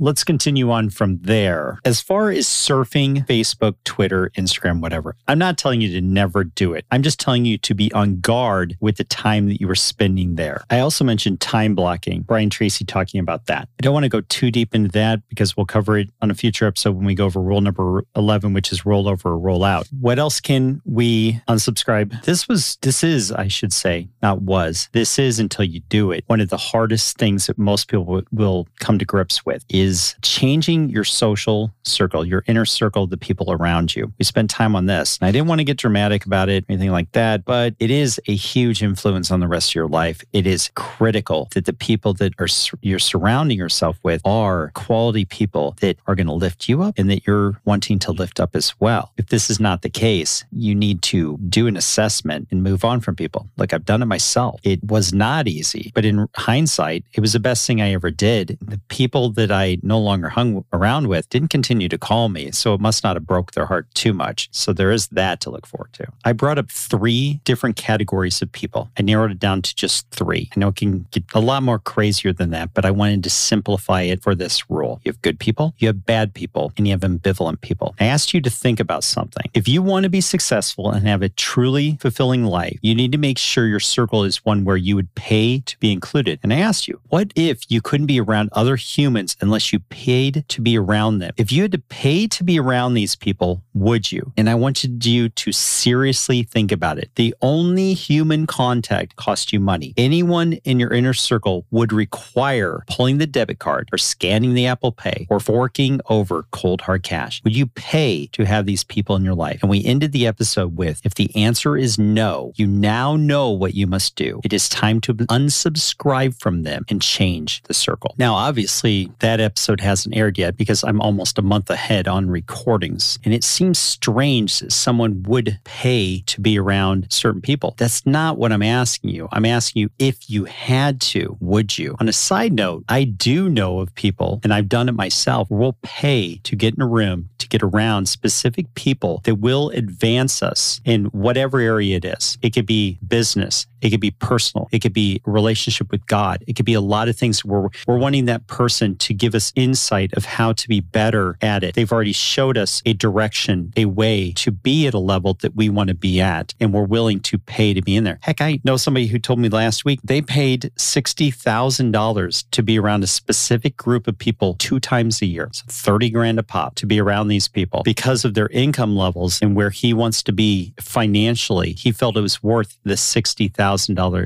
Let's 0.00 0.24
continue 0.24 0.70
on 0.70 0.90
from 0.90 1.18
there. 1.18 1.78
As 1.84 2.00
far 2.00 2.30
as 2.30 2.46
surfing, 2.46 3.26
Facebook, 3.26 3.74
Twitter, 3.84 4.30
Instagram, 4.36 4.80
whatever, 4.80 5.16
I'm 5.28 5.38
not 5.38 5.58
telling 5.58 5.80
you 5.80 5.90
to 5.92 6.00
never 6.00 6.44
do 6.44 6.72
it. 6.72 6.84
I'm 6.90 7.02
just 7.02 7.20
telling 7.20 7.44
you 7.44 7.58
to 7.58 7.74
be 7.74 7.92
on 7.92 8.20
guard 8.20 8.76
with 8.80 8.96
the 8.96 9.04
time 9.04 9.48
that 9.48 9.60
you 9.60 9.68
are 9.70 9.74
spending 9.74 10.36
there. 10.36 10.62
I 10.70 10.80
also 10.80 11.04
mentioned 11.04 11.40
time 11.40 11.74
blocking. 11.74 12.22
Brian 12.22 12.50
Tracy 12.50 12.84
talking 12.84 13.20
about 13.20 13.46
that. 13.46 13.68
I 13.78 13.82
don't 13.82 13.94
want 13.94 14.04
to 14.04 14.08
go 14.08 14.20
too 14.22 14.50
deep 14.50 14.74
into 14.74 14.90
that 14.90 15.20
because 15.28 15.56
we'll 15.56 15.66
cover 15.66 15.98
it 15.98 16.10
on 16.20 16.30
a 16.30 16.34
future 16.34 16.66
episode 16.66 16.94
when 16.96 17.04
we 17.04 17.14
go 17.14 17.26
over 17.26 17.40
rule 17.40 17.60
number 17.60 18.04
11, 18.16 18.52
which 18.52 18.72
is 18.72 18.86
roll 18.86 19.08
over 19.08 19.30
or 19.30 19.38
roll 19.38 19.64
out. 19.64 19.88
What 20.00 20.18
else 20.18 20.40
can 20.40 20.82
we 20.84 21.13
unsubscribe? 21.48 22.22
This 22.24 22.48
was, 22.48 22.76
this 22.82 23.02
is, 23.04 23.32
I 23.32 23.48
should 23.48 23.72
say, 23.72 24.08
not 24.22 24.42
was, 24.42 24.88
this 24.92 25.18
is 25.18 25.38
until 25.38 25.64
you 25.64 25.80
do 25.88 26.10
it. 26.12 26.24
One 26.26 26.40
of 26.40 26.48
the 26.48 26.56
hardest 26.56 27.18
things 27.18 27.46
that 27.46 27.58
most 27.58 27.88
people 27.88 28.04
w- 28.04 28.26
will 28.32 28.66
come 28.80 28.98
to 28.98 29.04
grips 29.04 29.44
with 29.46 29.64
is 29.68 30.14
changing 30.22 30.90
your 30.90 31.04
social 31.04 31.72
circle, 31.84 32.24
your 32.24 32.44
inner 32.46 32.64
circle, 32.64 33.06
the 33.06 33.16
people 33.16 33.52
around 33.52 33.94
you. 33.94 34.12
We 34.18 34.24
spent 34.24 34.50
time 34.50 34.74
on 34.76 34.86
this. 34.86 35.18
And 35.20 35.28
I 35.28 35.32
didn't 35.32 35.48
want 35.48 35.60
to 35.60 35.64
get 35.64 35.78
dramatic 35.78 36.26
about 36.26 36.48
it, 36.48 36.64
anything 36.68 36.90
like 36.90 37.12
that, 37.12 37.44
but 37.44 37.74
it 37.78 37.90
is 37.90 38.20
a 38.26 38.34
huge 38.34 38.82
influence 38.82 39.30
on 39.30 39.40
the 39.40 39.48
rest 39.48 39.70
of 39.70 39.74
your 39.74 39.88
life. 39.88 40.22
It 40.32 40.46
is 40.46 40.70
critical 40.74 41.48
that 41.54 41.64
the 41.66 41.72
people 41.72 42.14
that 42.14 42.32
are 42.38 42.48
you're 42.80 42.98
surrounding 42.98 43.58
yourself 43.58 43.98
with 44.02 44.20
are 44.24 44.70
quality 44.74 45.24
people 45.24 45.76
that 45.80 45.96
are 46.06 46.14
going 46.14 46.26
to 46.26 46.32
lift 46.32 46.68
you 46.68 46.82
up 46.82 46.94
and 46.98 47.10
that 47.10 47.26
you're 47.26 47.60
wanting 47.64 47.98
to 48.00 48.12
lift 48.12 48.40
up 48.40 48.54
as 48.54 48.74
well. 48.80 49.12
If 49.16 49.28
this 49.28 49.50
is 49.50 49.60
not 49.60 49.82
the 49.82 49.90
case, 49.90 50.44
you 50.50 50.74
need 50.74 51.02
to 51.04 51.36
do 51.48 51.66
an 51.66 51.76
assessment 51.76 52.48
and 52.50 52.62
move 52.62 52.84
on 52.84 53.00
from 53.00 53.14
people. 53.14 53.48
Like 53.56 53.72
I've 53.72 53.84
done 53.84 54.02
it 54.02 54.06
myself. 54.06 54.60
It 54.62 54.82
was 54.84 55.12
not 55.12 55.46
easy, 55.46 55.92
but 55.94 56.04
in 56.04 56.26
hindsight, 56.36 57.04
it 57.12 57.20
was 57.20 57.34
the 57.34 57.40
best 57.40 57.66
thing 57.66 57.80
I 57.80 57.92
ever 57.92 58.10
did. 58.10 58.58
The 58.60 58.80
people 58.88 59.30
that 59.30 59.52
I 59.52 59.78
no 59.82 60.00
longer 60.00 60.30
hung 60.30 60.64
around 60.72 61.08
with 61.08 61.28
didn't 61.28 61.48
continue 61.48 61.88
to 61.88 61.98
call 61.98 62.28
me, 62.28 62.50
so 62.52 62.74
it 62.74 62.80
must 62.80 63.04
not 63.04 63.16
have 63.16 63.26
broke 63.26 63.52
their 63.52 63.66
heart 63.66 63.86
too 63.94 64.12
much. 64.12 64.48
So 64.52 64.72
there 64.72 64.90
is 64.90 65.08
that 65.08 65.40
to 65.42 65.50
look 65.50 65.66
forward 65.66 65.92
to. 65.94 66.06
I 66.24 66.32
brought 66.32 66.58
up 66.58 66.70
three 66.70 67.40
different 67.44 67.76
categories 67.76 68.40
of 68.40 68.50
people. 68.52 68.90
I 68.98 69.02
narrowed 69.02 69.30
it 69.30 69.38
down 69.38 69.62
to 69.62 69.74
just 69.74 70.10
three. 70.10 70.48
I 70.56 70.60
know 70.60 70.68
it 70.68 70.76
can 70.76 71.06
get 71.10 71.24
a 71.34 71.40
lot 71.40 71.62
more 71.62 71.78
crazier 71.78 72.32
than 72.32 72.50
that, 72.50 72.72
but 72.72 72.84
I 72.84 72.90
wanted 72.90 73.22
to 73.24 73.30
simplify 73.30 74.02
it 74.02 74.22
for 74.22 74.34
this 74.34 74.70
rule. 74.70 75.00
You 75.04 75.10
have 75.10 75.22
good 75.22 75.38
people, 75.38 75.74
you 75.78 75.88
have 75.88 76.06
bad 76.06 76.32
people, 76.34 76.72
and 76.76 76.86
you 76.86 76.92
have 76.92 77.00
ambivalent 77.00 77.60
people. 77.60 77.94
I 78.00 78.06
asked 78.06 78.32
you 78.32 78.40
to 78.40 78.50
think 78.50 78.80
about 78.80 79.04
something. 79.04 79.50
If 79.52 79.68
you 79.68 79.82
want 79.82 80.04
to 80.04 80.10
be 80.10 80.20
successful 80.20 80.90
and 80.94 81.06
have 81.06 81.22
a 81.22 81.28
truly 81.28 81.98
fulfilling 82.00 82.44
life, 82.44 82.78
you 82.82 82.94
need 82.94 83.12
to 83.12 83.18
make 83.18 83.38
sure 83.38 83.66
your 83.66 83.80
circle 83.80 84.24
is 84.24 84.44
one 84.44 84.64
where 84.64 84.76
you 84.76 84.96
would 84.96 85.14
pay 85.14 85.60
to 85.60 85.78
be 85.78 85.92
included. 85.92 86.38
And 86.42 86.52
I 86.52 86.58
asked 86.58 86.88
you, 86.88 87.00
what 87.08 87.32
if 87.34 87.70
you 87.70 87.82
couldn't 87.82 88.06
be 88.06 88.20
around 88.20 88.50
other 88.52 88.76
humans 88.76 89.36
unless 89.40 89.72
you 89.72 89.80
paid 89.80 90.44
to 90.48 90.60
be 90.60 90.78
around 90.78 91.18
them? 91.18 91.32
If 91.36 91.52
you 91.52 91.62
had 91.62 91.72
to 91.72 91.78
pay 91.78 92.26
to 92.28 92.44
be 92.44 92.58
around 92.58 92.94
these 92.94 93.16
people, 93.16 93.62
would 93.74 94.12
you? 94.12 94.32
And 94.36 94.48
I 94.48 94.54
wanted 94.54 95.04
you 95.04 95.28
to 95.28 95.52
seriously 95.52 96.42
think 96.44 96.70
about 96.70 96.98
it. 96.98 97.10
The 97.16 97.34
only 97.42 97.94
human 97.94 98.46
contact 98.46 99.16
costs 99.16 99.52
you 99.52 99.60
money. 99.60 99.94
Anyone 99.96 100.54
in 100.64 100.78
your 100.78 100.92
inner 100.92 101.14
circle 101.14 101.66
would 101.70 101.92
require 101.92 102.84
pulling 102.88 103.18
the 103.18 103.26
debit 103.26 103.58
card 103.58 103.88
or 103.92 103.98
scanning 103.98 104.54
the 104.54 104.66
Apple 104.66 104.92
Pay 104.92 105.26
or 105.28 105.40
forking 105.40 106.00
over 106.08 106.44
cold 106.52 106.82
hard 106.82 107.02
cash. 107.02 107.42
Would 107.44 107.56
you 107.56 107.66
pay 107.66 108.26
to 108.28 108.44
have 108.44 108.66
these 108.66 108.84
people 108.84 109.16
in 109.16 109.24
your 109.24 109.34
life? 109.34 109.60
And 109.62 109.70
we 109.70 109.84
ended 109.84 110.12
the 110.12 110.26
episode 110.26 110.76
with 110.76 110.83
if 110.84 111.14
the 111.14 111.34
answer 111.34 111.76
is 111.76 111.98
no, 111.98 112.52
you 112.56 112.66
now 112.66 113.16
know 113.16 113.50
what 113.50 113.74
you 113.74 113.86
must 113.86 114.16
do. 114.16 114.40
It 114.44 114.52
is 114.52 114.68
time 114.68 115.00
to 115.02 115.14
unsubscribe 115.14 116.38
from 116.40 116.62
them 116.62 116.84
and 116.88 117.00
change 117.00 117.62
the 117.64 117.74
circle. 117.74 118.14
Now, 118.18 118.34
obviously, 118.34 119.10
that 119.20 119.40
episode 119.40 119.80
hasn't 119.80 120.16
aired 120.16 120.38
yet 120.38 120.56
because 120.56 120.84
I'm 120.84 121.00
almost 121.00 121.38
a 121.38 121.42
month 121.42 121.70
ahead 121.70 122.08
on 122.08 122.28
recordings. 122.28 123.18
And 123.24 123.34
it 123.34 123.44
seems 123.44 123.78
strange 123.78 124.58
that 124.60 124.72
someone 124.72 125.22
would 125.24 125.58
pay 125.64 126.20
to 126.26 126.40
be 126.40 126.58
around 126.58 127.06
certain 127.10 127.40
people. 127.40 127.74
That's 127.76 128.04
not 128.06 128.38
what 128.38 128.52
I'm 128.52 128.62
asking 128.62 129.10
you. 129.10 129.28
I'm 129.32 129.44
asking 129.44 129.82
you 129.82 129.90
if 129.98 130.28
you 130.30 130.44
had 130.44 131.00
to, 131.02 131.36
would 131.40 131.76
you? 131.78 131.96
On 132.00 132.08
a 132.08 132.12
side 132.12 132.52
note, 132.52 132.84
I 132.88 133.04
do 133.04 133.48
know 133.48 133.80
of 133.80 133.94
people, 133.94 134.40
and 134.44 134.52
I've 134.52 134.68
done 134.68 134.88
it 134.88 134.92
myself, 134.92 135.50
will 135.50 135.76
pay 135.82 136.36
to 136.44 136.56
get 136.56 136.74
in 136.74 136.82
a 136.82 136.86
room 136.86 137.30
to 137.38 137.48
get 137.48 137.62
around 137.62 138.08
specific 138.08 138.74
people 138.74 139.20
that 139.24 139.36
will 139.36 139.70
advance 139.70 140.42
us 140.42 140.63
in 140.84 141.06
whatever 141.06 141.58
area 141.60 141.96
it 141.96 142.04
is. 142.04 142.38
It 142.42 142.54
could 142.54 142.66
be 142.66 142.98
business, 143.06 143.66
it 143.84 143.90
could 143.90 144.00
be 144.00 144.10
personal, 144.12 144.68
it 144.72 144.80
could 144.80 144.92
be 144.92 145.20
relationship 145.24 145.90
with 145.90 146.06
God, 146.06 146.44
it 146.46 146.54
could 146.56 146.64
be 146.64 146.74
a 146.74 146.80
lot 146.80 147.08
of 147.08 147.16
things 147.16 147.44
where 147.44 147.68
we're 147.86 147.98
wanting 147.98 148.24
that 148.26 148.46
person 148.46 148.96
to 148.96 149.14
give 149.14 149.34
us 149.34 149.52
insight 149.54 150.12
of 150.14 150.24
how 150.24 150.52
to 150.52 150.68
be 150.68 150.80
better 150.80 151.36
at 151.40 151.62
it. 151.62 151.74
They've 151.74 151.90
already 151.90 152.12
showed 152.12 152.56
us 152.56 152.82
a 152.86 152.92
direction, 152.92 153.72
a 153.76 153.84
way 153.86 154.32
to 154.36 154.50
be 154.50 154.86
at 154.86 154.94
a 154.94 154.98
level 154.98 155.34
that 155.40 155.54
we 155.54 155.68
want 155.68 155.88
to 155.88 155.94
be 155.94 156.20
at, 156.20 156.54
and 156.60 156.72
we're 156.72 156.84
willing 156.84 157.20
to 157.20 157.38
pay 157.38 157.74
to 157.74 157.82
be 157.82 157.96
in 157.96 158.04
there. 158.04 158.18
Heck, 158.22 158.40
I 158.40 158.60
know 158.64 158.76
somebody 158.76 159.06
who 159.06 159.18
told 159.18 159.38
me 159.38 159.48
last 159.48 159.84
week 159.84 160.00
they 160.02 160.22
paid 160.22 160.72
$60,000 160.78 162.44
to 162.50 162.62
be 162.62 162.78
around 162.78 163.04
a 163.04 163.08
specific 163.08 163.76
group 163.76 164.06
of 164.06 164.18
people 164.18 164.54
two 164.54 164.80
times 164.80 165.20
a 165.22 165.26
year. 165.26 165.50
So 165.52 165.64
30 165.68 166.10
grand 166.10 166.38
a 166.38 166.42
pop 166.42 166.74
to 166.76 166.86
be 166.86 167.00
around 167.00 167.28
these 167.28 167.48
people 167.48 167.82
because 167.84 168.24
of 168.24 168.34
their 168.34 168.48
income 168.48 168.96
levels 168.96 169.40
and 169.42 169.54
where 169.54 169.70
he 169.70 169.92
wants 169.92 170.22
to 170.24 170.32
be 170.32 170.72
financially. 170.80 171.72
He 171.72 171.92
felt 171.92 172.16
it 172.16 172.20
was 172.20 172.42
worth 172.42 172.78
the 172.84 172.94
$60,000 172.94 173.73